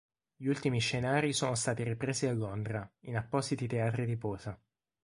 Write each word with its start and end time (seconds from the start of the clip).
Gli 0.35 0.47
ultimi 0.47 0.79
scenari 0.79 1.31
sono 1.31 1.53
stati 1.53 1.83
ripresi 1.83 2.25
a 2.25 2.33
Londra, 2.33 2.91
in 3.01 3.17
appositi 3.17 3.67
teatri 3.67 4.07
di 4.07 4.17
posa. 4.17 4.59